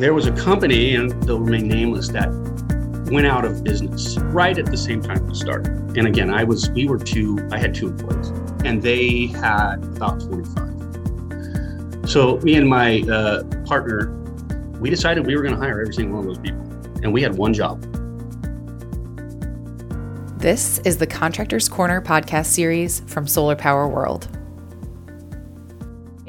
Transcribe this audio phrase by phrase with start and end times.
[0.00, 2.30] There was a company, and they'll remain nameless, that
[3.12, 5.72] went out of business right at the same time we started.
[5.94, 8.30] And again, I was, we were two, I had two employees,
[8.64, 12.08] and they had about 25.
[12.08, 14.10] So me and my uh, partner,
[14.80, 16.62] we decided we were going to hire every single one of those people,
[17.02, 17.82] and we had one job.
[20.40, 24.34] This is the Contractors Corner podcast series from Solar Power World.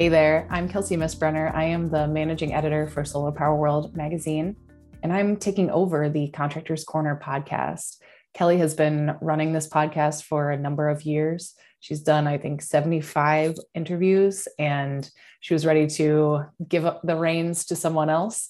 [0.02, 1.54] Hey there, I'm Kelsey Misbrenner.
[1.54, 4.56] I am the managing editor for Solar Power World magazine,
[5.04, 7.98] and I'm taking over the Contractors Corner podcast.
[8.34, 11.54] Kelly has been running this podcast for a number of years.
[11.82, 15.08] She's done, I think, 75 interviews, and
[15.40, 18.50] she was ready to give up the reins to someone else.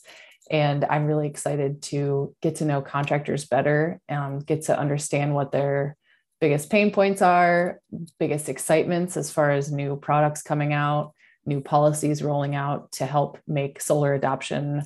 [0.50, 5.52] And I'm really excited to get to know contractors better and get to understand what
[5.52, 5.98] their
[6.40, 7.82] biggest pain points are,
[8.20, 11.14] biggest excitements as far as new products coming out,
[11.46, 14.84] new policies rolling out to help make solar adoption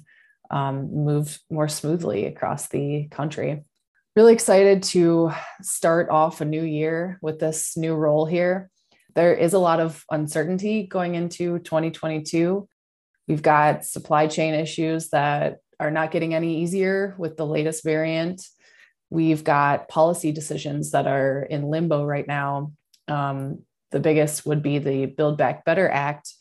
[0.52, 3.64] um, move more smoothly across the country.
[4.16, 8.70] Really excited to start off a new year with this new role here.
[9.16, 12.68] There is a lot of uncertainty going into 2022.
[13.28, 18.46] We've got supply chain issues that are not getting any easier with the latest variant.
[19.10, 22.72] We've got policy decisions that are in limbo right now.
[23.08, 26.34] Um, the biggest would be the Build Back Better Act,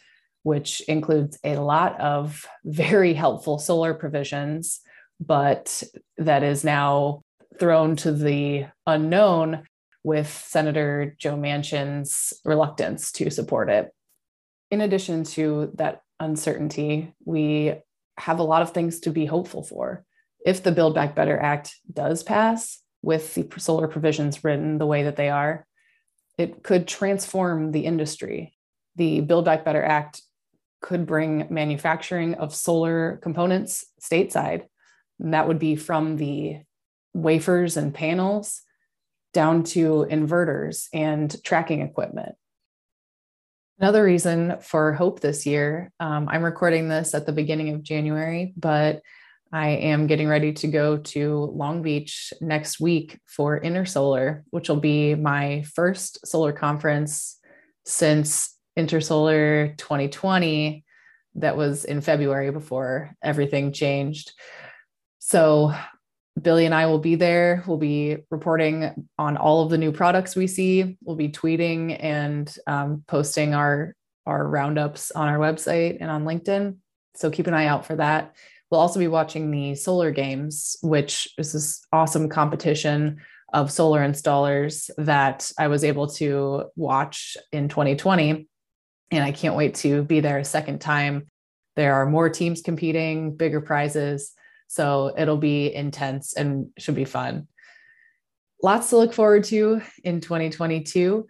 [0.45, 4.81] which includes a lot of very helpful solar provisions,
[5.19, 5.83] but
[6.17, 7.23] that is now
[7.59, 9.65] thrown to the unknown
[10.03, 13.91] with Senator Joe Manchin's reluctance to support it.
[14.71, 17.75] In addition to that uncertainty, we
[18.19, 20.05] have a lot of things to be hopeful for.
[20.45, 25.05] If the Build Back Better Act does pass with the solar provisions written the way
[25.05, 25.67] that they are,
[26.37, 28.55] it could transform the industry.
[28.97, 30.21] The Build Back Better Act
[30.85, 34.67] could bring manufacturing of solar components stateside.
[35.19, 36.59] And that would be from the
[37.15, 38.61] wafers and panels
[39.33, 42.35] down to inverters and tracking equipment.
[43.79, 48.53] Another reason for hope this year, um, I'm recording this at the beginning of January,
[48.55, 49.01] but
[49.51, 54.81] I am getting ready to go to Long Beach next week for Intersolar, which will
[54.81, 57.41] be my first solar conference
[57.87, 60.85] since Intersolar 2020
[61.37, 64.33] that was in February before everything changed.
[65.19, 65.75] So
[66.41, 67.63] Billy and I will be there.
[67.67, 70.97] We'll be reporting on all of the new products we see.
[71.03, 73.95] We'll be tweeting and um, posting our
[74.27, 76.77] our roundups on our website and on LinkedIn.
[77.15, 78.35] So keep an eye out for that.
[78.71, 83.21] We'll also be watching the Solar Games, which is this awesome competition
[83.53, 88.49] of solar installers that I was able to watch in 2020
[89.15, 91.27] and I can't wait to be there a second time.
[91.77, 94.33] There are more teams competing, bigger prizes.
[94.67, 97.49] So it'll be intense and should be fun.
[98.63, 101.27] Lots to look forward to in 2022.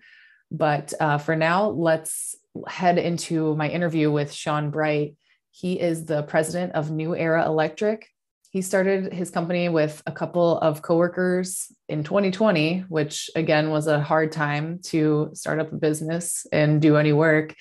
[0.50, 2.36] But uh, for now, let's
[2.68, 5.16] head into my interview with Sean Bright.
[5.50, 8.08] He is the president of New Era Electric.
[8.54, 14.00] He started his company with a couple of coworkers in 2020, which again was a
[14.00, 17.56] hard time to start up a business and do any work.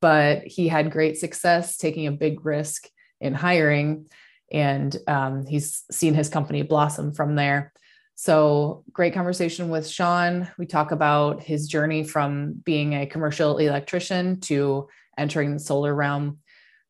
[0.00, 2.86] But he had great success taking a big risk
[3.20, 4.06] in hiring,
[4.52, 7.72] and um, he's seen his company blossom from there.
[8.14, 10.48] So, great conversation with Sean.
[10.58, 14.86] We talk about his journey from being a commercial electrician to
[15.18, 16.38] entering the solar realm.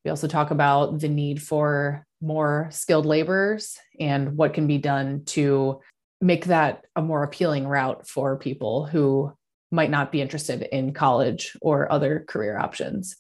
[0.07, 5.25] We also talk about the need for more skilled laborers and what can be done
[5.25, 5.81] to
[6.21, 9.33] make that a more appealing route for people who
[9.73, 13.17] might not be interested in college or other career options.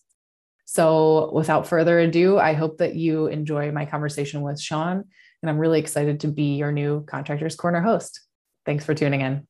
[0.64, 5.06] So, without further ado, I hope that you enjoy my conversation with Sean,
[5.42, 8.20] and I'm really excited to be your new Contractors Corner host.
[8.64, 9.48] Thanks for tuning in.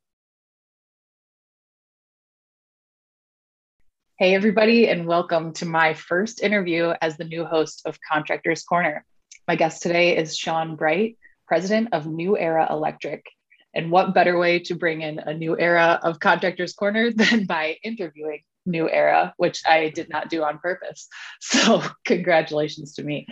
[4.19, 9.05] Hey, everybody, and welcome to my first interview as the new host of Contractors Corner.
[9.47, 13.27] My guest today is Sean Bright, president of New Era Electric.
[13.75, 17.77] And what better way to bring in a new era of Contractors Corner than by
[17.85, 21.09] interviewing New Era, which I did not do on purpose.
[21.43, 23.27] So, congratulations to me.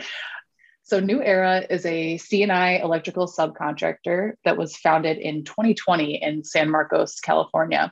[0.82, 6.68] So, New Era is a C&I electrical subcontractor that was founded in 2020 in San
[6.68, 7.90] Marcos, California.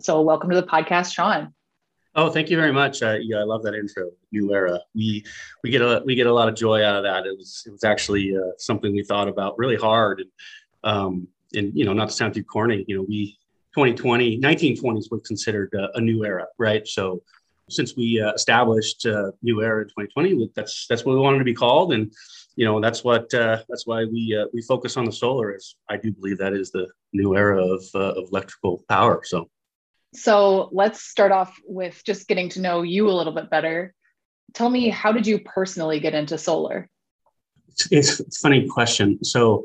[0.00, 1.52] So, welcome to the podcast, Sean.
[2.18, 3.02] Oh, thank you very much.
[3.02, 4.10] Uh, yeah, I love that intro.
[4.32, 4.80] New era.
[4.94, 5.22] We
[5.62, 7.26] we get a we get a lot of joy out of that.
[7.26, 10.30] It was it was actually uh, something we thought about really hard, and
[10.82, 13.36] um, and you know not to sound too corny, you know we
[13.74, 16.88] 2020 1920s was considered uh, a new era, right?
[16.88, 17.22] So
[17.68, 21.44] since we uh, established uh, new era in 2020, that's that's what we wanted to
[21.44, 22.10] be called, and
[22.56, 25.54] you know that's what uh, that's why we we focus on the solar.
[25.54, 29.20] Is I do believe that is the new era of of electrical power.
[29.22, 29.50] So,
[30.16, 33.94] so let's start off with just getting to know you a little bit better.
[34.54, 36.88] Tell me, how did you personally get into solar?
[37.90, 39.22] It's, funny question.
[39.22, 39.64] So,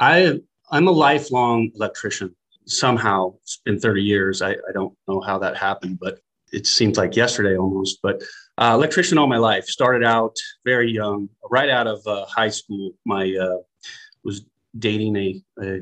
[0.00, 0.40] I
[0.70, 2.34] I'm a lifelong electrician.
[2.66, 4.42] Somehow, it's been 30 years.
[4.42, 6.18] I, I don't know how that happened, but
[6.52, 8.00] it seems like yesterday almost.
[8.02, 8.22] But
[8.58, 9.66] uh, electrician all my life.
[9.66, 12.92] Started out very young, right out of uh, high school.
[13.04, 13.58] My uh,
[14.24, 14.44] was
[14.78, 15.80] dating a, a,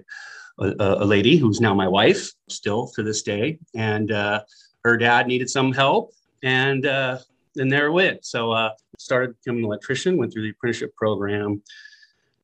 [0.59, 4.43] a lady who's now my wife, still to this day, and uh,
[4.85, 6.13] her dad needed some help,
[6.43, 7.19] and uh,
[7.57, 8.25] and there it went.
[8.25, 10.17] So uh, started becoming an electrician.
[10.17, 11.63] Went through the apprenticeship program.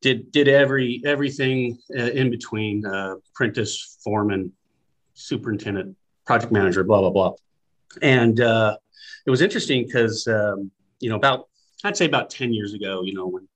[0.00, 4.52] Did did every everything in between apprentice, foreman,
[5.14, 5.96] superintendent,
[6.26, 7.34] project manager, blah blah blah,
[8.02, 11.48] and it was interesting because um, you know about
[11.84, 13.46] I'd say about ten years ago, you know when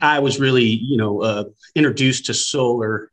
[0.00, 1.44] I was really you know uh,
[1.74, 3.10] introduced to solar,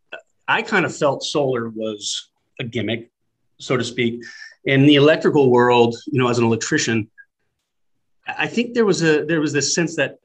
[0.49, 2.29] I kind of felt solar was
[2.59, 3.11] a gimmick,
[3.59, 4.23] so to speak.
[4.65, 7.09] In the electrical world, you know, as an electrician,
[8.27, 10.19] I think there was a there was this sense that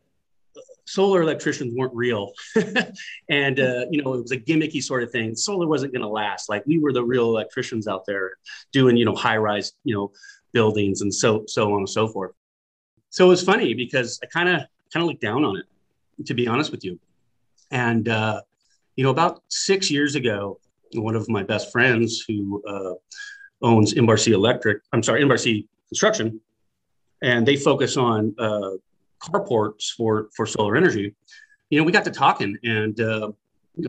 [0.86, 2.32] solar electricians weren't real
[3.30, 6.08] and uh, you know it was a gimmicky sort of thing solar wasn't going to
[6.08, 8.32] last like we were the real electricians out there
[8.70, 10.12] doing you know high rise you know
[10.54, 12.32] buildings and so so on and so forth.
[13.10, 14.60] So it was funny because I kind of
[14.90, 15.66] kind of looked down on it,
[16.24, 16.98] to be honest with you.
[17.70, 18.40] And uh,
[18.96, 20.60] you know, about six years ago,
[20.94, 22.94] one of my best friends who uh,
[23.62, 26.40] owns Embarcy Electric, I'm sorry, Embarcy Construction,
[27.22, 28.70] and they focus on uh,
[29.20, 31.14] carports for for solar energy.
[31.70, 33.32] You know, we got to talking and uh,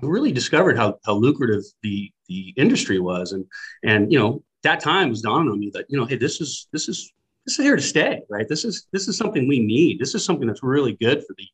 [0.02, 3.46] really discovered how how lucrative the the industry was, and
[3.84, 6.68] and you know that time was dawning on me that you know hey this is
[6.72, 7.12] this is
[7.46, 8.48] this is here to stay right?
[8.48, 10.00] This is this is something we need.
[10.00, 11.46] This is something that's really good for the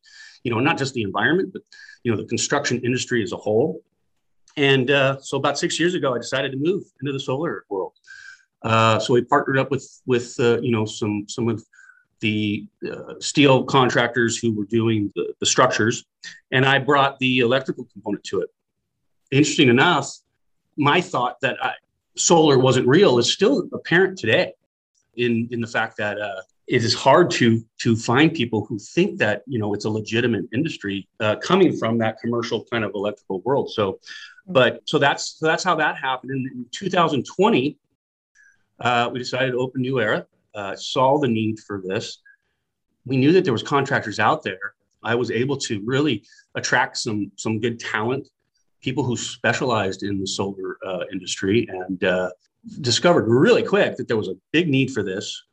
[0.43, 1.63] you know not just the environment but
[2.03, 3.81] you know the construction industry as a whole.
[4.57, 7.93] And uh, so about six years ago i decided to move into the solar world.
[8.63, 11.63] Uh, so we partnered up with with uh, you know some some of
[12.19, 16.05] the uh, steel contractors who were doing the, the structures.
[16.51, 18.49] And i brought the electrical component to it.
[19.31, 20.11] Interesting enough
[20.77, 21.73] my thought that I,
[22.15, 24.53] solar wasn't real is still apparent today
[25.15, 29.19] in in the fact that uh, it is hard to to find people who think
[29.19, 33.41] that you know it's a legitimate industry uh, coming from that commercial kind of electrical
[33.41, 33.69] world.
[33.71, 33.99] So,
[34.47, 36.31] but so that's so that's how that happened.
[36.31, 37.77] In, in 2020,
[38.79, 40.25] uh, we decided to open New Era.
[40.55, 42.19] Uh, saw the need for this.
[43.05, 44.73] We knew that there was contractors out there.
[45.03, 46.23] I was able to really
[46.55, 48.29] attract some some good talent
[48.79, 52.29] people who specialized in the solar uh, industry and uh,
[52.79, 55.43] discovered really quick that there was a big need for this.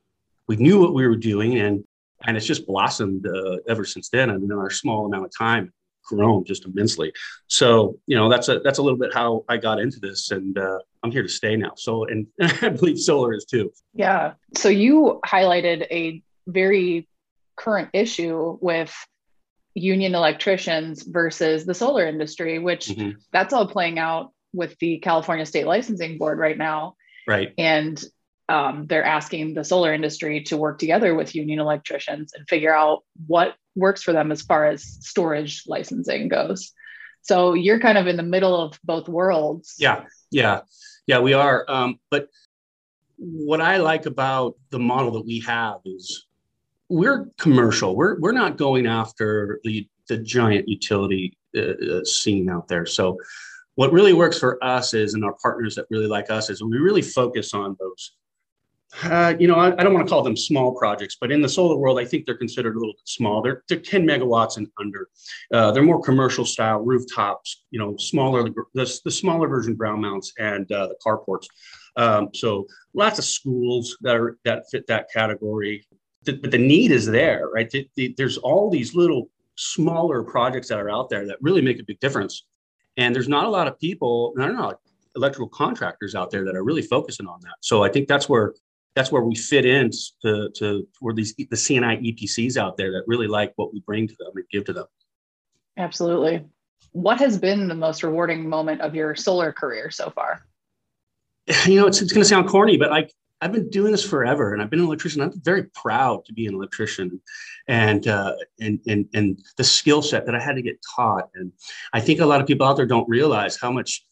[0.48, 1.84] We knew what we were doing, and
[2.26, 4.30] and it's just blossomed uh, ever since then.
[4.30, 5.72] I mean, in our small amount of time,
[6.04, 7.12] grown just immensely.
[7.46, 10.58] So you know, that's a that's a little bit how I got into this, and
[10.58, 11.72] uh, I'm here to stay now.
[11.76, 12.26] So, and
[12.62, 13.72] I believe solar is too.
[13.94, 14.32] Yeah.
[14.56, 17.08] So you highlighted a very
[17.56, 18.94] current issue with
[19.74, 23.18] union electricians versus the solar industry, which mm-hmm.
[23.32, 26.94] that's all playing out with the California State Licensing Board right now.
[27.26, 27.52] Right.
[27.58, 28.02] And
[28.48, 33.04] um, they're asking the solar industry to work together with union electricians and figure out
[33.26, 36.72] what works for them as far as storage licensing goes.
[37.22, 39.74] So you're kind of in the middle of both worlds.
[39.78, 40.60] Yeah, yeah,
[41.06, 41.64] yeah, we are.
[41.68, 42.28] Um, but
[43.18, 46.26] what I like about the model that we have is
[46.88, 47.94] we're commercial.
[47.96, 52.86] We're we're not going after the the giant utility uh, uh, scene out there.
[52.86, 53.18] So
[53.74, 56.78] what really works for us is, and our partners that really like us is, we
[56.78, 58.12] really focus on those.
[59.04, 61.48] Uh, you know, I, I, don't want to call them small projects, but in the
[61.48, 63.42] solar world, I think they're considered a little bit small.
[63.42, 65.08] They're, they're 10 megawatts and under.
[65.52, 70.32] Uh, they're more commercial style rooftops, you know, smaller, the, the smaller version ground mounts
[70.38, 71.46] and uh, the carports.
[71.96, 75.86] Um, so lots of schools that are that fit that category
[76.28, 77.70] the, but the need is there, right?
[77.70, 81.80] The, the, there's all these little smaller projects that are out there that really make
[81.80, 82.44] a big difference.
[82.96, 84.74] And there's not a lot of people, I don't know,
[85.16, 87.54] electrical contractors out there that are really focusing on that.
[87.60, 88.54] So I think that's where
[88.94, 89.90] that's where we fit in
[90.22, 94.08] to, to where these the C&I EPCs out there that really like what we bring
[94.08, 94.86] to them and give to them.
[95.76, 96.44] Absolutely.
[96.92, 100.44] What has been the most rewarding moment of your solar career so far?
[101.66, 104.52] You know, it's, it's going to sound corny, but like I've been doing this forever,
[104.52, 105.22] and I've been an electrician.
[105.22, 107.20] I'm very proud to be an electrician,
[107.68, 111.28] and uh, and and and the skill set that I had to get taught.
[111.34, 111.52] And
[111.92, 114.04] I think a lot of people out there don't realize how much,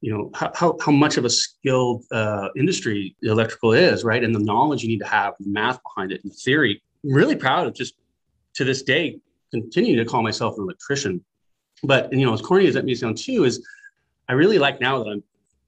[0.00, 4.24] you know, how how, much of a skilled uh, industry electrical is, right?
[4.24, 6.82] And the knowledge you need to have, the math behind it, and the theory.
[7.04, 7.94] I'm really proud of just
[8.54, 9.18] to this day
[9.50, 11.24] continue to call myself an electrician.
[11.82, 13.66] But you know, as corny as that may sound too, is
[14.28, 15.22] I really like now that I'm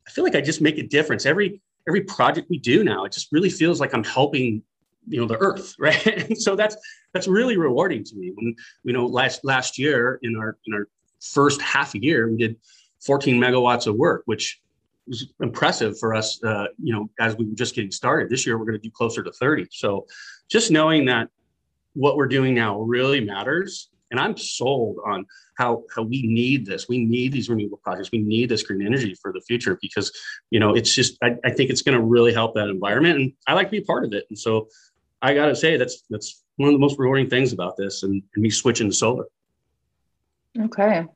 [0.07, 1.27] I feel like I just make a difference.
[1.27, 4.63] Every every project we do now, it just really feels like I'm helping
[5.09, 6.77] you know the earth right and so that's
[7.13, 10.89] that's really rewarding to me when you know last last year in our in our
[11.21, 12.57] first half year we did
[13.05, 14.61] 14 megawatts of work which
[15.07, 18.59] was impressive for us uh, you know as we were just getting started this year
[18.59, 20.07] we're going to do closer to 30 so
[20.49, 21.29] just knowing that
[21.95, 25.27] what we're doing now really matters and I'm sold on
[25.59, 26.89] how how we need this.
[26.89, 28.13] We need these renewable projects.
[28.13, 30.13] We need this green energy for the future because
[30.51, 33.33] you know it's just I, I think it's going to really help that environment, and
[33.49, 34.27] I like to be part of it.
[34.29, 34.69] And so
[35.23, 38.23] I got to say that's that's one of the most rewarding things about this, and,
[38.35, 39.25] and me switching to solar.
[40.61, 41.07] Okay.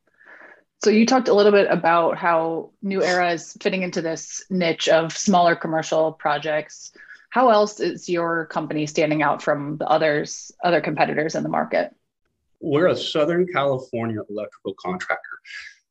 [0.83, 4.89] So you talked a little bit about how New Era is fitting into this niche
[4.89, 6.93] of smaller commercial projects.
[7.31, 11.95] How else is your company standing out from the others, other competitors in the market?
[12.61, 15.41] we're a Southern California electrical contractor.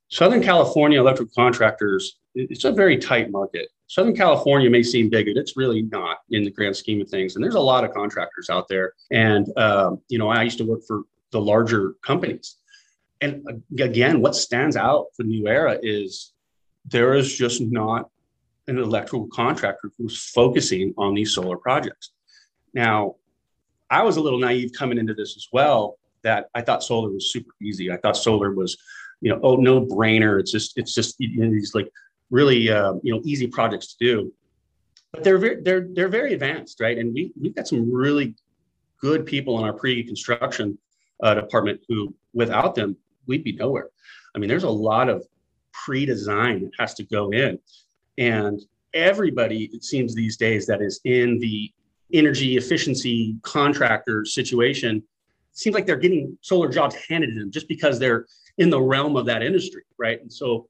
[0.09, 3.69] Southern California electrical contractors, it's a very tight market.
[3.87, 7.35] Southern California may seem big, but it's really not in the grand scheme of things.
[7.35, 8.93] And there's a lot of contractors out there.
[9.11, 12.57] And, um, you know, I used to work for the larger companies.
[13.21, 16.33] And again, what stands out for New Era is
[16.85, 18.09] there is just not
[18.67, 22.11] an electrical contractor who's focusing on these solar projects.
[22.73, 23.15] Now,
[23.89, 27.31] I was a little naive coming into this as well that I thought solar was
[27.31, 27.91] super easy.
[27.91, 28.75] I thought solar was,
[29.21, 30.39] you know, oh no brainer.
[30.39, 31.89] It's just it's just you know, these like
[32.31, 34.33] really uh, you know easy projects to do.
[35.13, 36.97] But they're very they're they're very advanced, right?
[36.97, 38.35] And we we've got some really
[38.99, 40.77] good people in our pre-construction
[41.21, 43.89] uh, department who, without them, we'd be nowhere.
[44.35, 45.25] I mean, there's a lot of
[45.85, 47.59] pre-design that has to go in,
[48.17, 48.61] and
[48.93, 51.71] everybody it seems these days that is in the
[52.13, 55.03] energy efficiency contractor situation
[55.51, 58.25] seems like they're getting solar jobs handed to them just because they're
[58.57, 60.21] in the realm of that industry, right?
[60.21, 60.67] And so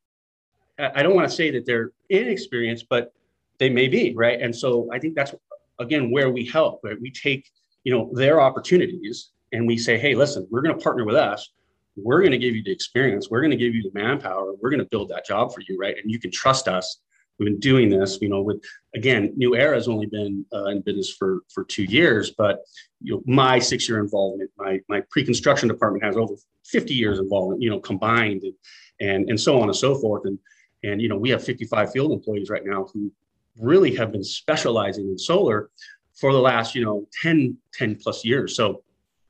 [0.79, 3.13] I don't want to say that they're inexperienced, but
[3.59, 4.41] they may be, right?
[4.41, 5.33] And so I think that's
[5.79, 6.81] again where we help.
[6.83, 7.00] Right?
[7.00, 7.50] We take
[7.83, 11.51] you know their opportunities and we say, hey, listen, we're going to partner with us.
[11.95, 13.29] We're going to give you the experience.
[13.29, 14.53] We're going to give you the manpower.
[14.53, 15.95] We're going to build that job for you, right?
[16.01, 16.99] And you can trust us
[17.37, 18.61] we've been doing this you know with
[18.93, 22.59] again new era has only been uh, in business for for two years but
[23.01, 26.33] you know my six year involvement my my pre-construction department has over
[26.65, 28.53] 50 years involvement you know combined and
[28.99, 30.39] and and so on and so forth and
[30.83, 33.11] and you know we have 55 field employees right now who
[33.59, 35.69] really have been specializing in solar
[36.13, 38.83] for the last you know 10 10 plus years so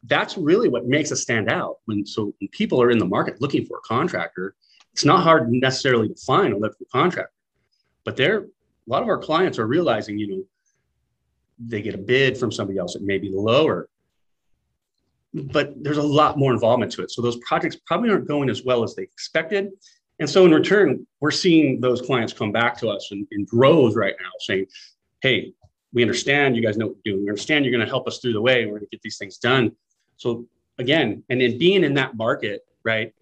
[0.08, 3.42] that's really what makes us stand out when so when people are in the market
[3.42, 4.56] looking for a contractor
[4.94, 7.32] it's not hard necessarily to find a electrical contractor
[8.04, 8.46] but they're
[8.88, 10.44] a lot of our clients are realizing, you know,
[11.58, 13.90] they get a bid from somebody else that may be lower,
[15.34, 17.12] but there's a lot more involvement to it.
[17.12, 19.72] So those projects probably aren't going as well as they expected.
[20.20, 23.96] And so in return, we're seeing those clients come back to us in, in droves
[23.96, 24.68] right now saying,
[25.22, 25.54] hey,
[25.94, 27.26] we understand you guys know what you're doing.
[27.26, 28.66] We understand you're going to help us through the way.
[28.66, 29.72] We're going to get these things done.
[30.18, 30.48] So
[30.80, 33.14] again, and then being in that market, right?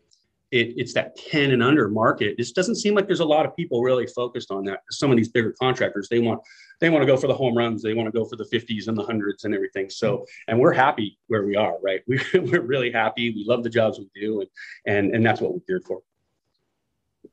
[0.54, 2.36] it, it's that 10 and under market.
[2.38, 4.82] It doesn't seem like there's a lot of people really focused on that.
[4.92, 6.42] Some of these bigger contractors, they want
[6.80, 8.88] they want to go for the home runs, they want to go for the 50s
[8.88, 9.90] and the hundreds and everything.
[9.90, 12.02] So, and we're happy where we are, right?
[12.08, 13.32] We, we're really happy.
[13.32, 14.50] We love the jobs we do, and
[14.86, 16.02] and and that's what we're here for.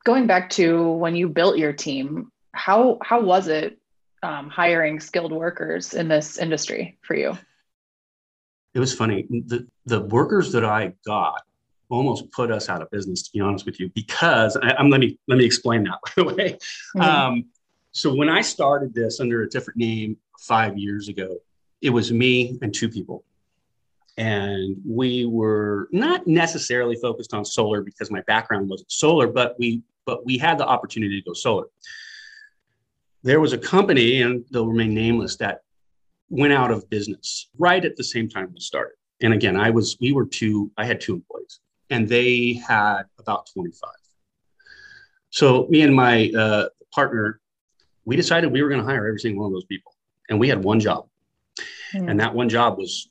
[0.04, 3.78] Going back to when you built your team, how how was it
[4.22, 7.36] um, hiring skilled workers in this industry for you?
[8.74, 9.26] It was funny.
[9.28, 11.42] The the workers that I got
[11.88, 15.00] almost put us out of business, to be honest with you, because I, am let
[15.00, 16.58] me let me explain that by the way.
[16.96, 17.00] Mm-hmm.
[17.00, 17.44] Um,
[17.92, 21.36] so when I started this under a different name five years ago,
[21.82, 23.24] it was me and two people.
[24.16, 29.82] And we were not necessarily focused on solar because my background wasn't solar, but we
[30.04, 31.66] but we had the opportunity to go solar.
[33.22, 35.62] There was a company, and they'll remain nameless, that
[36.30, 38.94] went out of business right at the same time we started.
[39.22, 41.60] And again, I was we were two, I had two employees
[41.90, 43.90] and they had about 25.
[45.30, 47.40] So me and my uh, partner,
[48.04, 49.94] we decided we were going to hire every single one of those people,
[50.28, 51.06] and we had one job,
[51.94, 52.10] mm.
[52.10, 53.08] and that one job was,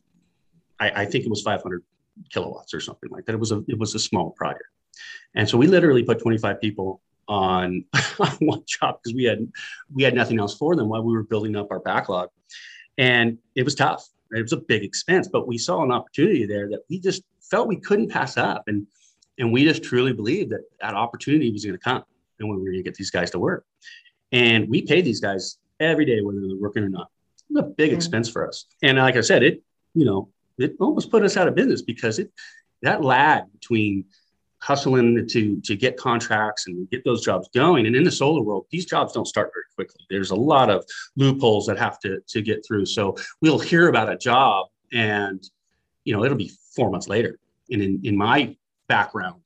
[0.79, 1.83] I, I, think it was 500
[2.31, 3.33] kilowatts or something like that.
[3.33, 4.65] It was a it was a small project,
[5.35, 7.85] and so we literally put 25 people on,
[8.19, 9.47] on one job because we had
[9.93, 12.29] we had nothing else for them while we were building up our backlog,
[12.99, 14.05] and it was tough.
[14.31, 17.69] It was a big expense, but we saw an opportunity there that we just felt
[17.69, 18.63] we couldn't pass up.
[18.67, 18.85] And,
[19.39, 22.03] and we just truly believed that that opportunity was going to come
[22.39, 23.65] and we were going to get these guys to work.
[24.33, 27.09] And we paid these guys every day, whether they're working or not.
[27.49, 27.95] It was a big mm-hmm.
[27.95, 28.65] expense for us.
[28.83, 29.63] And like I said, it,
[29.95, 32.31] you know, it almost put us out of business because it,
[32.81, 34.05] that lag between
[34.61, 37.85] hustling to to get contracts and get those jobs going.
[37.85, 40.05] And in the solar world, these jobs don't start very quickly.
[40.09, 40.85] There's a lot of
[41.15, 42.85] loopholes that have to to get through.
[42.85, 45.43] So we'll hear about a job, and
[46.03, 47.39] you know it'll be four months later.
[47.69, 48.55] And in in my
[48.87, 49.41] background,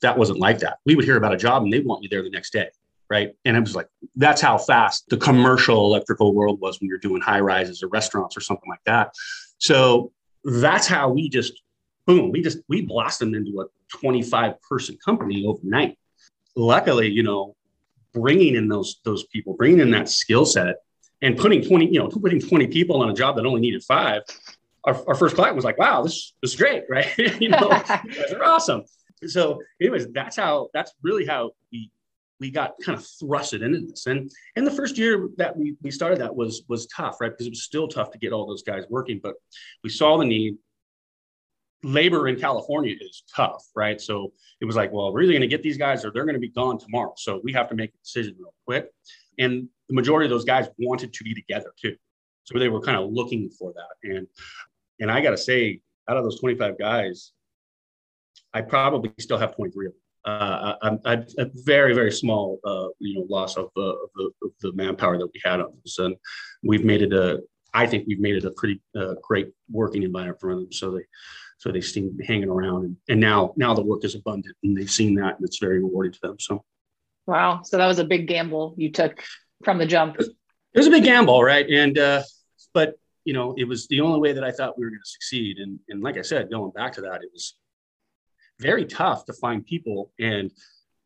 [0.00, 0.78] that wasn't like that.
[0.86, 2.68] We would hear about a job, and they want you there the next day.
[3.10, 3.34] Right.
[3.46, 7.22] And it was like, that's how fast the commercial electrical world was when you're doing
[7.22, 9.14] high rises or restaurants or something like that.
[9.56, 10.12] So
[10.44, 11.62] that's how we just
[12.08, 13.66] boom, we just we blossomed into a
[13.98, 15.96] 25 person company overnight.
[16.56, 17.54] Luckily, you know,
[18.12, 20.76] bringing in those those people, bringing in that skill set,
[21.22, 24.22] and putting 20, you know, putting 20 people on a job that only needed five.
[24.84, 27.06] Our, our first client was like, "Wow, this, this is great, right?
[27.40, 28.84] you know, guys are awesome."
[29.26, 31.92] So, anyways, that's how that's really how we
[32.40, 34.06] we got kind of thrusted into this.
[34.06, 37.30] And and the first year that we we started that was was tough, right?
[37.30, 39.34] Because it was still tough to get all those guys working, but
[39.84, 40.56] we saw the need
[41.82, 44.00] labor in California is tough, right?
[44.00, 46.34] So it was like, well, we're either going to get these guys or they're going
[46.34, 47.14] to be gone tomorrow.
[47.16, 48.90] So we have to make a decision real quick.
[49.38, 51.94] And the majority of those guys wanted to be together too.
[52.44, 54.10] So they were kind of looking for that.
[54.10, 54.26] And
[55.00, 57.32] and I got to say, out of those 25 guys,
[58.52, 60.00] I probably still have 23 of them.
[60.24, 61.00] Uh, I'm,
[61.38, 65.16] a very, very small, uh, you know, loss of, uh, of, the, of the manpower
[65.16, 66.16] that we had on this, and
[66.62, 67.40] we've made it a.
[67.72, 70.72] I think we've made it a pretty uh, great working environment for them.
[70.72, 71.04] So they,
[71.58, 74.90] so they seem hanging around and, and now now the work is abundant and they've
[74.90, 76.64] seen that and it's very rewarding to them so.
[77.26, 79.22] Wow so that was a big gamble you took
[79.64, 80.16] from the jump.
[80.18, 81.68] It was a big gamble right?
[81.68, 82.22] And uh
[82.74, 82.94] but
[83.28, 85.58] you know it was the only way that i thought we were going to succeed
[85.58, 87.56] and and like i said going back to that it was
[88.58, 90.50] very tough to find people and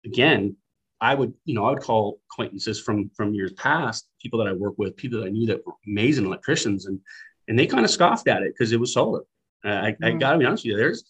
[0.04, 0.54] again
[1.00, 4.52] i would you know i would call acquaintances from from years past people that i
[4.52, 7.00] work with people that i knew that were amazing electricians and
[7.49, 9.23] and they kind of scoffed at it because it was solar
[9.64, 10.21] I, I mm.
[10.21, 10.76] gotta be honest with you.
[10.76, 11.04] There's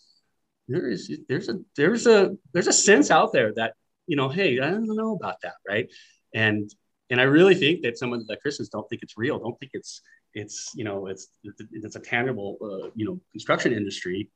[0.69, 3.75] there is there's a there's a there's a sense out there that
[4.07, 5.91] you know, hey, I don't know about that, right?
[6.35, 6.71] And
[7.11, 9.73] and I really think that some of the Christians don't think it's real, don't think
[9.75, 10.01] it's
[10.35, 14.31] it's you know it's it's a tangible uh, you know construction industry.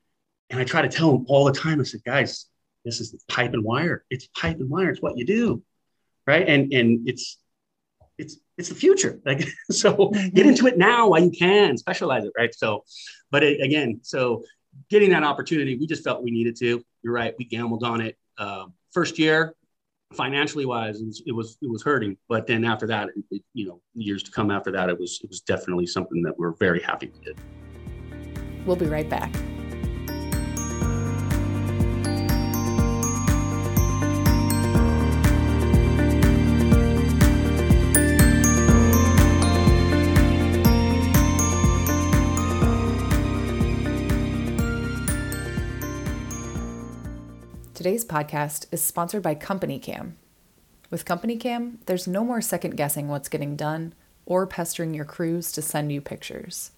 [0.49, 1.81] And I try to tell them all the time.
[1.81, 2.45] I said, guys,
[2.85, 4.05] this is pipe and wire.
[4.09, 4.89] It's pipe and wire.
[4.89, 5.61] It's what you do,
[6.25, 6.47] right?
[6.47, 7.37] And and it's
[8.57, 9.19] it's the future.
[9.25, 10.29] Like so, mm-hmm.
[10.29, 11.77] get into it now while you can.
[11.77, 12.53] Specialize it, right?
[12.53, 12.83] So,
[13.31, 14.43] but it, again, so
[14.89, 16.81] getting that opportunity, we just felt we needed to.
[17.03, 17.33] You're right.
[17.37, 18.17] We gambled on it.
[18.37, 19.53] Uh, first year,
[20.13, 22.17] financially wise, it was, it was, it was hurting.
[22.29, 25.29] But then after that, it, you know, years to come after that, it was it
[25.29, 27.37] was definitely something that we're very happy we did.
[28.65, 29.33] We'll be right back.
[47.87, 50.15] Today's podcast is sponsored by CompanyCam.
[50.89, 53.93] With CompanyCam, there's no more second guessing what's getting done
[54.25, 56.71] or pestering your crews to send you pictures.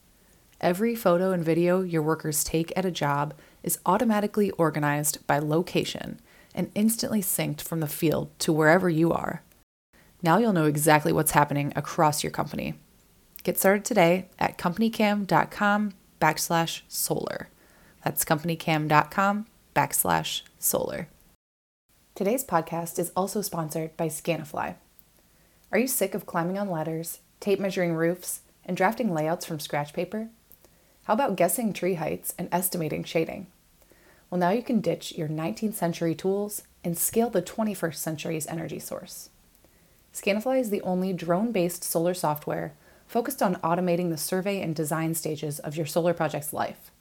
[0.62, 6.20] Every photo and video your workers take at a job is automatically organized by location
[6.54, 9.42] and instantly synced from the field to wherever you are.
[10.22, 12.76] Now you'll know exactly what's happening across your company.
[13.42, 17.50] Get started today at companycam.com backslash solar.
[18.04, 19.48] That's companycam.com
[19.80, 21.08] backslash solar.
[22.14, 24.76] Today's podcast is also sponsored by Scanifly.
[25.72, 29.94] Are you sick of climbing on ladders, tape measuring roofs, and drafting layouts from scratch
[29.94, 30.28] paper?
[31.06, 33.48] How about guessing tree heights and estimating shading?
[34.30, 38.80] Well, now you can ditch your 19th century tools and scale the 21st century's energy
[38.80, 39.30] source.
[40.14, 42.74] Scanifly is the only drone based solar software
[43.08, 46.92] focused on automating the survey and design stages of your solar project's life.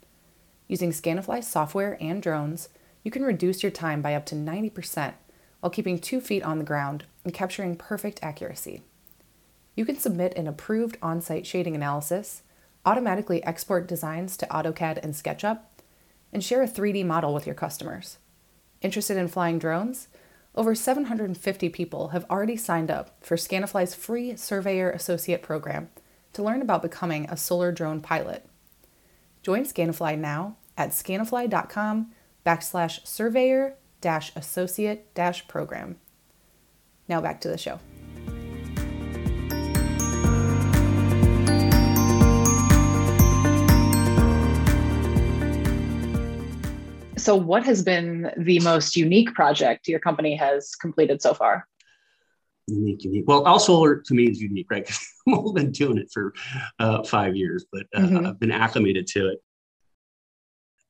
[0.68, 2.68] Using Scanifly software and drones,
[3.02, 5.14] you can reduce your time by up to 90%
[5.60, 8.82] while keeping two feet on the ground and capturing perfect accuracy.
[9.74, 12.42] You can submit an approved on site shading analysis,
[12.84, 15.60] automatically export designs to AutoCAD and SketchUp,
[16.32, 18.18] and share a 3D model with your customers.
[18.82, 20.08] Interested in flying drones?
[20.54, 25.88] Over 750 people have already signed up for Scanifly's free Surveyor Associate program
[26.34, 28.44] to learn about becoming a solar drone pilot.
[29.42, 32.12] Join Scanifly now at scanifly.com
[32.46, 35.96] backslash surveyor dash associate dash program.
[37.08, 37.80] Now back to the show.
[47.18, 51.66] So, what has been the most unique project your company has completed so far?
[52.68, 53.24] Unique, unique.
[53.26, 54.86] Well, all solar to me is unique, right?
[54.86, 56.32] Because I've been doing it for
[56.78, 58.26] uh, five years, but uh, mm-hmm.
[58.26, 59.40] I've been acclimated to it.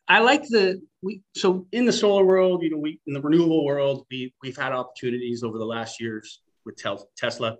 [0.09, 3.65] I like the we so in the solar world, you know, we in the renewable
[3.65, 7.57] world, we we've had opportunities over the last years with tel- Tesla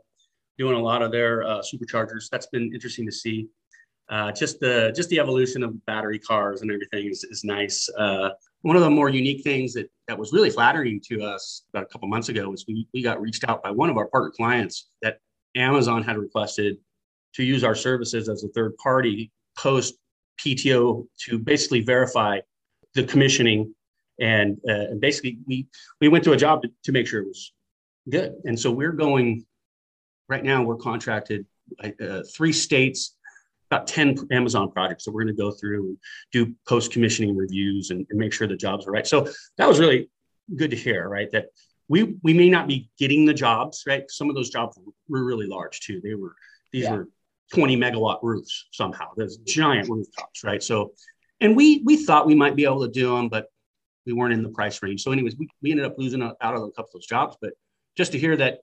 [0.59, 2.29] doing a lot of their uh, superchargers.
[2.31, 3.49] That's been interesting to see.
[4.09, 7.89] Uh, just the just the evolution of battery cars and everything is, is nice.
[7.99, 8.31] Uh,
[8.63, 11.87] one of the more unique things that that was really flattering to us about a
[11.87, 14.89] couple months ago was we, we got reached out by one of our partner clients
[15.03, 15.19] that
[15.55, 16.79] Amazon had requested
[17.35, 19.95] to use our services as a third party post
[20.45, 22.41] PTO to basically verify
[22.95, 23.75] the commissioning.
[24.21, 25.69] And, uh, and basically, we,
[26.01, 27.53] we went to a job to, to make sure it was
[28.09, 28.35] good.
[28.45, 29.45] And so we're going
[30.29, 31.47] right now, we're contracted
[31.83, 33.15] uh, three states,
[33.71, 35.99] about 10 Amazon projects that we're going to go through and
[36.33, 39.07] do post commissioning reviews and, and make sure the jobs are right.
[39.07, 40.09] So that was really
[40.57, 41.31] good to hear, right?
[41.33, 41.47] That
[41.89, 44.05] we we may not be getting the jobs, right?
[44.11, 46.01] Some of those jobs were really large too.
[46.03, 46.35] They were
[46.73, 46.93] these yeah.
[46.93, 47.09] were
[47.55, 49.07] 20 megawatt roofs somehow.
[49.17, 50.63] There's giant rooftops, right?
[50.63, 50.93] So,
[51.41, 53.47] and we we thought we might be able to do them, but
[54.07, 55.03] we weren't in the price range.
[55.03, 57.37] So, anyways, we, we ended up losing out on a couple of those jobs.
[57.41, 57.53] But
[57.97, 58.61] just to hear that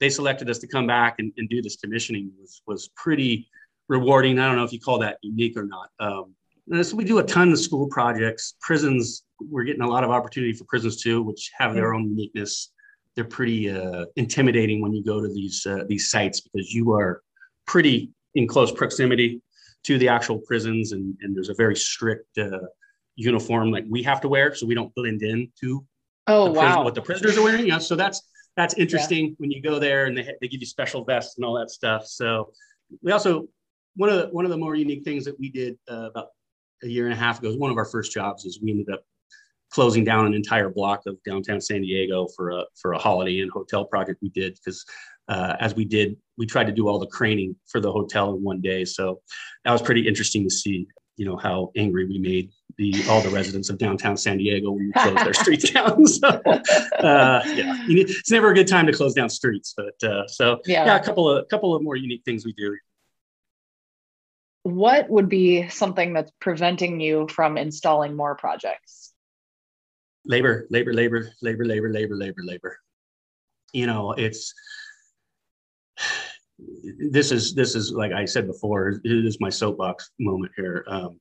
[0.00, 3.48] they selected us to come back and, and do this commissioning was was pretty
[3.88, 4.38] rewarding.
[4.38, 5.90] I don't know if you call that unique or not.
[6.00, 6.34] Um,
[6.82, 8.56] so we do a ton of school projects.
[8.60, 12.72] Prisons, we're getting a lot of opportunity for prisons too, which have their own uniqueness.
[13.14, 17.22] They're pretty uh, intimidating when you go to these uh, these sites because you are
[17.66, 19.42] pretty in close proximity
[19.84, 22.58] to the actual prisons, and, and there's a very strict uh,
[23.16, 25.84] uniform like we have to wear, so we don't blend in to
[26.26, 27.66] oh wow what the prisoners are wearing.
[27.66, 28.22] Yeah, so that's
[28.56, 29.34] that's interesting yeah.
[29.38, 32.06] when you go there and they, they give you special vests and all that stuff.
[32.06, 32.52] So
[33.02, 33.48] we also
[33.96, 36.28] one of the one of the more unique things that we did uh, about
[36.82, 38.90] a year and a half ago is one of our first jobs is we ended
[38.90, 39.02] up
[39.70, 43.50] closing down an entire block of downtown San Diego for a for a holiday inn
[43.52, 44.84] hotel project we did because
[45.28, 48.42] uh, as we did, we tried to do all the craning for the hotel in
[48.42, 48.84] one day.
[48.84, 49.20] So
[49.64, 50.86] that was pretty interesting to see,
[51.16, 54.86] you know, how angry we made the all the residents of downtown San Diego when
[54.86, 56.04] we closed their streets down.
[56.06, 60.26] So uh, yeah, need, it's never a good time to close down streets, but uh,
[60.28, 60.84] so yeah.
[60.84, 62.76] yeah, a couple of a couple of more unique things we do.
[64.62, 69.12] What would be something that's preventing you from installing more projects?
[70.24, 72.78] Labor, labor, labor, labor, labor, labor, labor, labor.
[73.72, 74.52] You know, it's
[76.58, 80.84] this is this is like I said before, it is my soapbox moment here.
[80.88, 81.20] Um,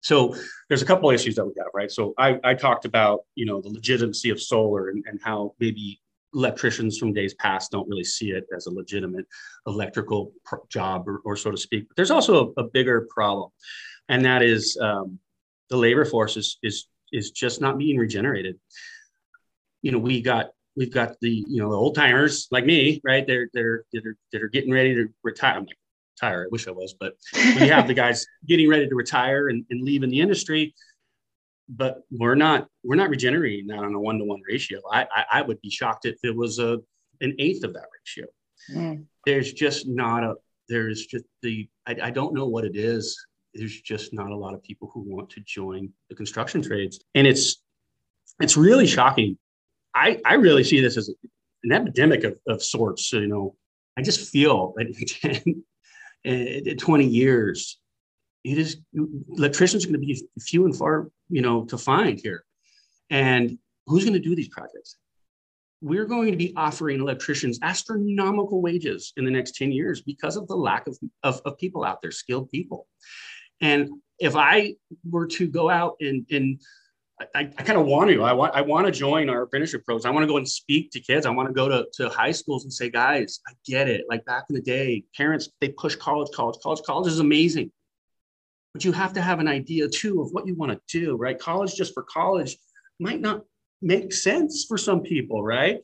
[0.00, 0.34] so
[0.68, 1.90] there's a couple issues that we have, right?
[1.90, 6.00] So I, I talked about you know the legitimacy of solar and, and how maybe
[6.34, 9.26] electricians from days past don't really see it as a legitimate
[9.66, 10.32] electrical
[10.70, 11.86] job or, or so to speak.
[11.88, 13.50] But there's also a, a bigger problem,
[14.08, 15.18] and that is um,
[15.70, 18.58] the labor force is, is is just not being regenerated.
[19.82, 23.26] You know, we got we've got the you know the old timers like me, right?
[23.26, 25.56] They're they're that are, that are getting ready to retire.
[25.56, 25.76] I'm like
[26.16, 26.44] retire.
[26.44, 29.82] I wish I was, but we have the guys getting ready to retire and, and
[29.82, 30.74] leave in the industry.
[31.68, 34.80] But we're not we're not regenerating that on a one to one ratio.
[34.90, 36.78] I, I, I would be shocked if it was a
[37.20, 38.26] an eighth of that ratio.
[38.74, 39.04] Mm.
[39.24, 40.34] There's just not a
[40.68, 43.16] there's just the I, I don't know what it is.
[43.54, 47.26] There's just not a lot of people who want to join the construction trades, and
[47.26, 47.62] it's
[48.40, 49.38] it's really shocking
[49.94, 51.10] I, I really see this as
[51.64, 53.06] an epidemic of, of sorts.
[53.06, 53.56] So, you know,
[53.96, 55.64] I just feel that
[56.24, 57.78] in 20 years,
[58.44, 58.78] it is
[59.36, 62.44] electricians are going to be few and far, you know, to find here.
[63.10, 64.96] And who's going to do these projects?
[65.80, 70.46] We're going to be offering electricians astronomical wages in the next 10 years because of
[70.48, 72.86] the lack of, of, of people out there, skilled people.
[73.60, 74.74] And if I
[75.08, 76.60] were to go out and, and
[77.34, 78.22] I, I kind of want to.
[78.22, 80.06] I want I want to join our apprenticeship programs.
[80.06, 81.26] I want to go and speak to kids.
[81.26, 84.04] I want to go to, to high schools and say, guys, I get it.
[84.08, 86.82] Like back in the day, parents they push college, college, college.
[86.84, 87.70] College is amazing,
[88.72, 91.16] but you have to have an idea too of what you want to do.
[91.16, 91.38] Right?
[91.38, 92.56] College just for college
[92.98, 93.42] might not
[93.80, 95.42] make sense for some people.
[95.42, 95.80] Right?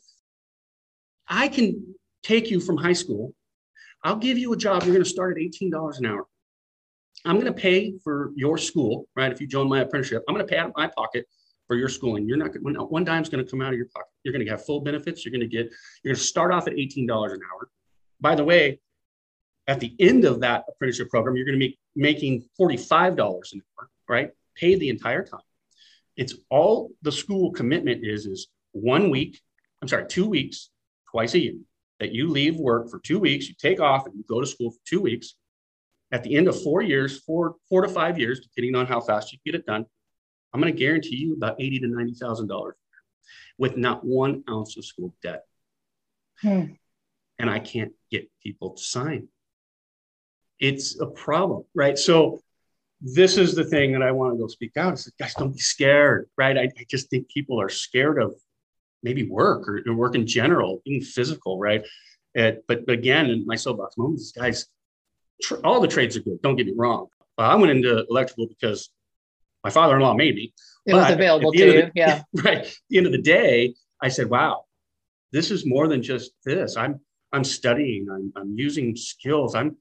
[1.28, 3.34] I can take you from high school.
[4.04, 4.84] I'll give you a job.
[4.84, 6.26] You're going to start at eighteen dollars an hour.
[7.28, 9.30] I'm going to pay for your school, right?
[9.30, 11.26] If you join my apprenticeship, I'm going to pay out of my pocket
[11.66, 12.26] for your schooling.
[12.26, 14.08] You're not going one dime's going to come out of your pocket.
[14.24, 15.26] You're going to have full benefits.
[15.26, 15.70] You're going to get,
[16.02, 17.68] you're going to start off at $18 an hour.
[18.18, 18.80] By the way,
[19.66, 23.90] at the end of that apprenticeship program, you're going to be making $45 an hour,
[24.08, 24.30] right?
[24.56, 25.42] Paid the entire time.
[26.16, 29.38] It's all the school commitment is, is one week,
[29.82, 30.70] I'm sorry, two weeks,
[31.10, 31.56] twice a year
[32.00, 34.70] that you leave work for two weeks, you take off and you go to school
[34.70, 35.34] for two weeks
[36.10, 39.32] at the end of four years, four, four to five years, depending on how fast
[39.32, 39.84] you get it done,
[40.52, 42.76] I'm going to guarantee you about eighty to ninety thousand dollars
[43.58, 45.44] with not one ounce of school debt.
[46.40, 46.64] Hmm.
[47.38, 49.28] And I can't get people to sign.
[50.58, 51.98] It's a problem, right?
[51.98, 52.40] So
[53.00, 54.94] this is the thing that I want to go speak out.
[54.94, 56.56] Is guys, don't be scared, right?
[56.56, 58.34] I, I, just think people are scared of
[59.02, 61.84] maybe work or, or work in general, being physical, right?
[62.34, 64.66] And, but again, in my soapbox moments, guys,
[65.42, 66.40] tr- all the trades are good.
[66.42, 67.08] Don't get me wrong.
[67.38, 68.90] Uh, I went into electrical because
[69.64, 70.52] my father-in-law made me.
[70.86, 71.72] It was available to you.
[71.72, 72.22] The, yeah.
[72.42, 72.58] Right.
[72.58, 74.64] At the end of the day, I said, wow,
[75.32, 76.76] this is more than just this.
[76.76, 77.00] I'm
[77.32, 79.54] I'm studying, I'm, I'm using skills.
[79.54, 79.76] I'm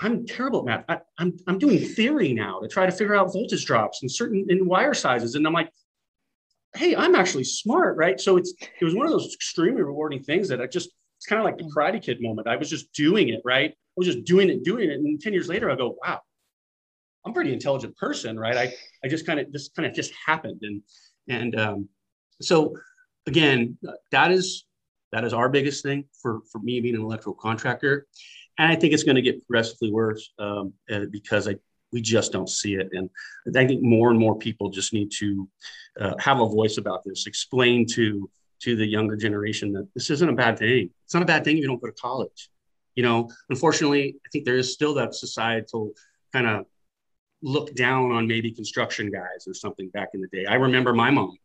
[0.00, 0.84] I'm terrible at math.
[0.88, 4.10] I, am I'm, I'm doing theory now to try to figure out voltage drops and
[4.10, 5.36] certain in wire sizes.
[5.36, 5.70] And I'm like,
[6.76, 8.20] hey, I'm actually smart, right?
[8.20, 10.90] So it's it was one of those extremely rewarding things that I just
[11.24, 12.46] it's kind of like the Karate Kid moment.
[12.46, 13.70] I was just doing it, right?
[13.70, 16.20] I was just doing it, doing it, and ten years later, I go, wow,
[17.24, 18.54] I'm a pretty intelligent person, right?
[18.54, 20.82] I I just kind of just kind of just happened, and
[21.26, 21.88] and um,
[22.42, 22.76] so
[23.26, 23.78] again,
[24.10, 24.66] that is
[25.12, 28.06] that is our biggest thing for for me being an electrical contractor,
[28.58, 31.56] and I think it's going to get progressively worse um, uh, because I
[31.90, 33.08] we just don't see it, and
[33.56, 35.48] I think more and more people just need to
[35.98, 38.28] uh, have a voice about this, explain to
[38.64, 40.90] to the younger generation that this isn't a bad thing.
[41.04, 42.50] It's not a bad thing if you don't go to college.
[42.94, 45.92] You know, unfortunately, I think there is still that societal
[46.32, 46.66] kind of
[47.42, 50.46] look down on maybe construction guys or something back in the day.
[50.46, 51.36] I remember my mom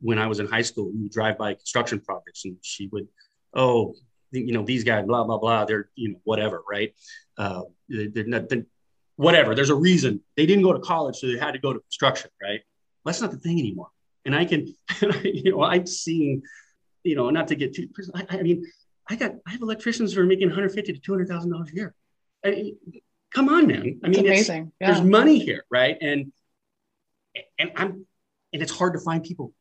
[0.00, 3.06] when I was in high school, we would drive by construction projects and she would,
[3.54, 3.94] oh,
[4.32, 6.94] you know, these guys, blah, blah, blah, they're, you know, whatever, right?
[7.36, 8.64] Uh, they're not, they're,
[9.16, 9.54] whatever.
[9.54, 12.30] There's a reason they didn't go to college, so they had to go to construction,
[12.42, 12.60] right?
[13.04, 13.88] Well, that's not the thing anymore.
[14.24, 14.74] And I can,
[15.24, 16.42] you know, I've seen,
[17.04, 18.64] you know, not to get too, I, I mean,
[19.08, 21.94] I got, I have electricians who are making 150 to 200,000 dollars a year.
[22.44, 22.72] I,
[23.34, 24.00] come on, man.
[24.04, 24.72] I mean, it's amazing.
[24.80, 24.92] Yeah.
[24.92, 25.96] There's money here, right?
[26.00, 26.32] And
[27.58, 28.06] and I'm
[28.52, 29.52] and it's hard to find people.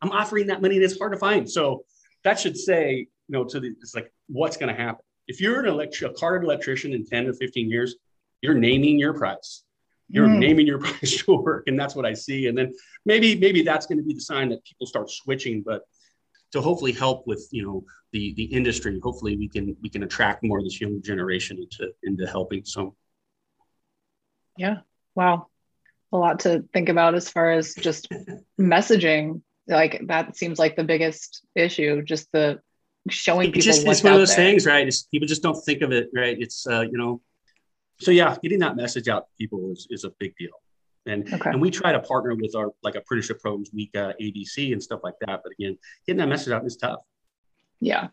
[0.00, 1.50] I'm offering that money and it's hard to find.
[1.50, 1.84] So
[2.24, 5.04] that should say, you know, to the it's like what's going to happen.
[5.26, 7.96] If you're an electric a card electrician in 10 to 15 years,
[8.40, 9.64] you're naming your price.
[10.08, 10.38] You're mm.
[10.38, 12.46] naming your price to work, and that's what I see.
[12.46, 12.72] And then
[13.04, 15.62] maybe maybe that's going to be the sign that people start switching.
[15.62, 15.82] But
[16.52, 20.42] to hopefully help with you know the the industry, hopefully we can we can attract
[20.42, 22.92] more of this young generation into into helping some
[24.58, 24.78] yeah.
[25.14, 25.46] Wow.
[26.12, 28.08] A lot to think about as far as just
[28.60, 29.40] messaging.
[29.66, 32.60] Like that seems like the biggest issue, just the
[33.08, 33.62] showing people.
[33.62, 34.46] Just, it's one of those there.
[34.50, 34.86] things, right?
[34.86, 36.36] It's, people just don't think of it, right?
[36.38, 37.20] It's, uh, you know,
[38.00, 40.50] so yeah, getting that message out to people is, is a big deal.
[41.08, 41.50] And, okay.
[41.50, 45.14] and we try to partner with our like apprenticeship programs, WECA, ABC, and stuff like
[45.20, 45.40] that.
[45.42, 47.00] But again, getting that message out is tough.
[47.80, 48.08] Yeah.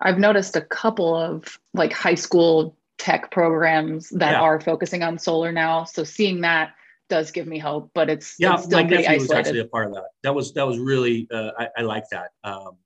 [0.00, 4.40] I've noticed a couple of like high school tech programs that yeah.
[4.40, 5.84] are focusing on solar now.
[5.84, 6.74] So seeing that
[7.08, 8.54] does give me hope, but it's yeah.
[8.54, 10.08] It's still my nephew was actually a part of that.
[10.22, 12.30] That was that was really uh, I, I like that.
[12.44, 12.76] Um,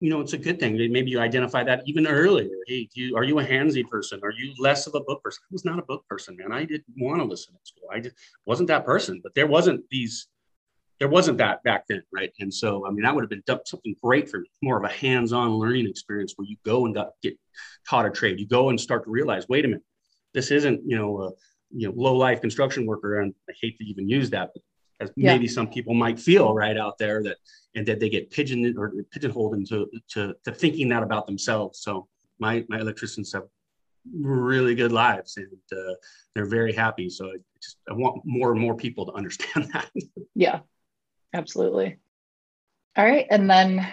[0.00, 0.76] you know, it's a good thing.
[0.76, 2.48] Maybe you identify that even earlier.
[2.66, 4.20] Hey, you, are you a handsy person?
[4.22, 5.42] Are you less of a book person?
[5.44, 6.52] I was not a book person, man.
[6.52, 7.88] I didn't want to listen at school.
[7.92, 9.20] I just wasn't that person.
[9.22, 10.26] But there wasn't these
[10.98, 12.30] there wasn't that back then, right?
[12.40, 14.92] And so, I mean, that would have been something great for me, more of a
[14.92, 17.38] hands-on learning experience where you go and got, get
[17.88, 18.38] taught a trade.
[18.38, 19.82] You go and start to realize, wait a minute,
[20.34, 21.30] this isn't, you know, a
[21.70, 24.62] you know low life construction worker, and I hate to even use that, but
[25.00, 25.32] as yeah.
[25.32, 27.36] maybe some people might feel right out there that
[27.74, 31.80] and that they get pigeon or pigeonholed into to, to thinking that about themselves.
[31.80, 32.08] So
[32.38, 33.44] my my electricians have
[34.12, 35.94] really good lives and uh,
[36.34, 37.10] they're very happy.
[37.10, 39.90] So I just I want more and more people to understand that.
[40.34, 40.60] Yeah,
[41.32, 41.98] Absolutely.
[42.96, 43.26] All right.
[43.30, 43.86] And then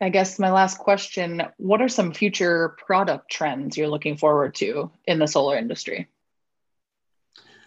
[0.00, 4.90] I guess my last question what are some future product trends you're looking forward to
[5.06, 6.08] in the solar industry?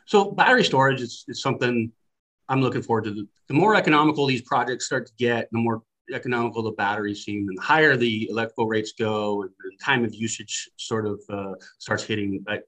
[0.05, 1.91] So, battery storage is, is something
[2.49, 3.11] I'm looking forward to.
[3.11, 5.83] The, the more economical these projects start to get, the more
[6.13, 10.13] economical the batteries seem, and the higher the electrical rates go, and the time of
[10.13, 12.43] usage sort of uh, starts hitting.
[12.45, 12.63] But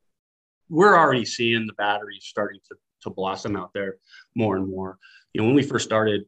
[0.69, 3.97] we're already seeing the batteries starting to, to blossom out there
[4.35, 4.97] more and more.
[5.33, 6.25] You know, when we first started,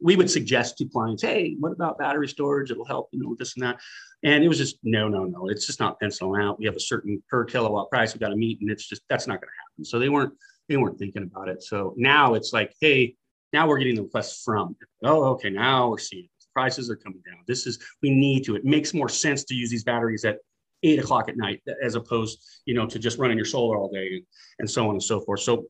[0.00, 2.70] we would suggest to clients, hey, what about battery storage?
[2.70, 3.80] It'll help, you know, this and that.
[4.22, 5.48] And it was just no, no, no.
[5.48, 6.58] It's just not penciling out.
[6.58, 9.26] We have a certain per kilowatt price we've got to meet, and it's just that's
[9.26, 9.84] not going to happen.
[9.84, 10.34] So they weren't
[10.68, 11.62] they weren't thinking about it.
[11.62, 13.16] So now it's like, hey,
[13.52, 14.76] now we're getting the requests from.
[15.02, 17.40] Oh, okay, now we're seeing prices are coming down.
[17.48, 18.54] This is we need to.
[18.56, 20.38] It makes more sense to use these batteries at
[20.82, 24.06] eight o'clock at night as opposed, you know, to just running your solar all day
[24.06, 24.22] and,
[24.60, 25.40] and so on and so forth.
[25.40, 25.64] So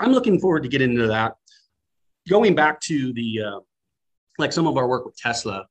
[0.00, 1.34] I'm looking forward to get into that
[2.28, 3.60] going back to the uh,
[4.38, 5.66] like some of our work with Tesla,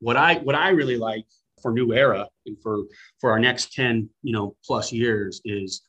[0.00, 1.26] what I what I really like
[1.60, 2.84] for New Era and for
[3.20, 5.82] for our next ten you know plus years is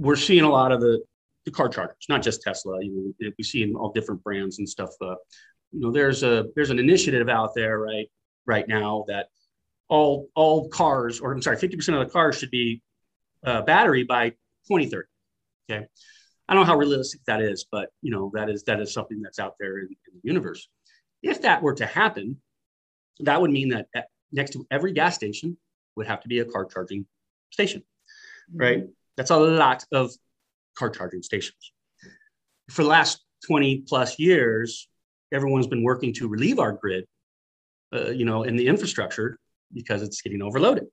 [0.00, 1.02] we're seeing a lot of the
[1.44, 2.82] the car chargers, not just Tesla.
[2.82, 4.90] You know, we see in all different brands and stuff.
[5.00, 5.14] Uh,
[5.72, 8.06] you know, there's a there's an initiative out there right
[8.46, 9.28] right now that
[9.88, 12.82] all all cars, or I'm sorry, 50% of the cars should be
[13.44, 14.30] uh, battery by
[14.68, 15.06] 2030.
[15.70, 15.86] Okay.
[16.48, 19.20] I don't know how realistic that is, but you know, that is that is something
[19.22, 20.68] that's out there in, in the universe.
[21.22, 22.40] If that were to happen,
[23.20, 23.86] that would mean that
[24.32, 25.56] next to every gas station
[25.96, 27.06] would have to be a car charging
[27.50, 27.82] station,
[28.52, 28.78] right?
[28.78, 28.90] Mm-hmm.
[29.20, 30.12] That's a lot of
[30.78, 31.74] car charging stations.
[32.70, 34.88] For the last 20 plus years,
[35.30, 37.04] everyone's been working to relieve our grid,
[37.94, 39.38] uh, you know, in the infrastructure
[39.74, 40.86] because it's getting overloaded.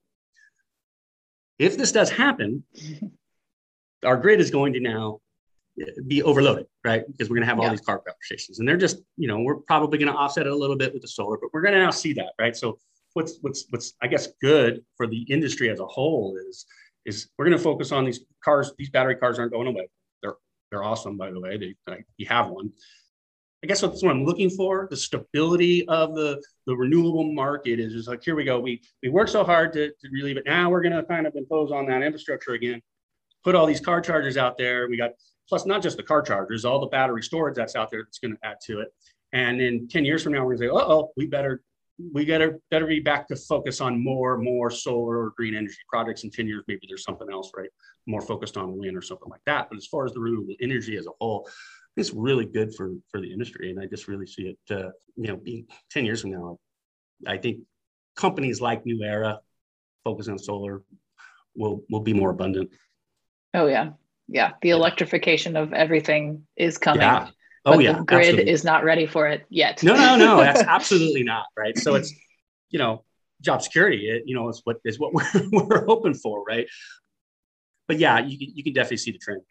[1.58, 2.66] If this does happen,
[4.06, 5.20] our grid is going to now
[6.06, 7.08] be overloaded, right?
[7.10, 7.72] Because we're going to have all yeah.
[7.72, 10.52] these car power stations, and they're just, you know, we're probably going to offset it
[10.52, 12.58] a little bit with the solar, but we're going to now see that, right?
[12.58, 12.78] So
[13.13, 16.66] what's what's what's I guess good for the industry as a whole is
[17.08, 18.72] is we're going to focus on these cars.
[18.78, 19.89] These battery cars aren't going away.
[20.22, 20.36] They're
[20.70, 21.58] they're awesome, by the way.
[21.58, 22.72] They like, you have one.
[23.63, 24.88] I guess that's what I'm looking for.
[24.91, 28.60] The stability of the the renewable market is just like here we go.
[28.60, 30.43] We we work so hard to, to relieve it.
[30.46, 32.82] Now we're going to kind of impose on that infrastructure again.
[33.43, 34.88] Put all these car chargers out there.
[34.89, 35.12] We got
[35.48, 38.36] plus not just the car chargers, all the battery storage that's out there that's going
[38.36, 38.89] to add to it.
[39.34, 41.62] And then 10 years from now, we're going to say, oh, we better
[42.14, 46.24] we gotta better be back to focus on more more solar or green energy projects
[46.24, 46.64] in 10 years.
[46.68, 47.70] Maybe there's something else right?
[48.06, 49.68] More focused on wind or something like that.
[49.70, 51.50] But as far as the renewable energy as a whole
[51.96, 53.72] it's really good for for the industry.
[53.72, 56.60] And i just really see it uh, you know being 10 years from now
[57.26, 57.62] i think
[58.16, 59.40] companies like new era
[60.04, 60.84] focus on solar
[61.56, 62.70] will will be more abundant.
[63.54, 63.92] Oh yeah.
[64.28, 64.52] Yeah.
[64.62, 67.02] The electrification of everything is coming.
[67.02, 67.30] Yeah
[67.67, 68.49] Oh but yeah, the grid absolutely.
[68.49, 69.84] is not ready for it yet.
[69.84, 71.77] no, no, no, that's absolutely not right.
[71.77, 72.13] So it's
[72.69, 73.03] you know
[73.41, 74.10] job security.
[74.10, 75.13] It, you know, is what is what
[75.51, 76.65] we're, we're hoping for, right?
[77.88, 79.41] But yeah, you you can definitely see the trend.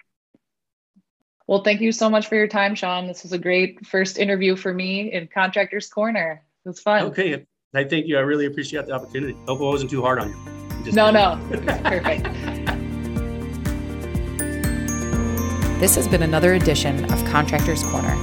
[1.47, 3.07] Well, thank you so much for your time, Sean.
[3.07, 6.43] This was a great first interview for me in Contractors Corner.
[6.65, 7.05] It was fun.
[7.05, 8.17] Okay, I thank you.
[8.17, 9.37] I really appreciate the opportunity.
[9.47, 10.85] Hope I wasn't too hard on you.
[10.85, 11.39] Just no, no,
[11.85, 12.27] perfect.
[15.79, 18.15] This has been another edition of Contractors Corner.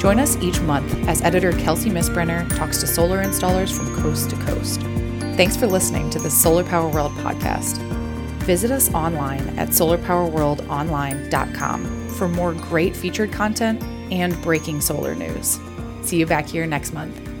[0.00, 4.36] Join us each month as editor Kelsey Misbrener talks to solar installers from coast to
[4.44, 4.80] coast.
[5.36, 7.76] Thanks for listening to the Solar Power World podcast.
[8.42, 13.80] Visit us online at solarpowerworldonline.com for more great featured content
[14.12, 15.60] and breaking solar news.
[16.02, 17.33] See you back here next month.